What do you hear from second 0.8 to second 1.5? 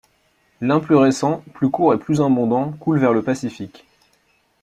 récent,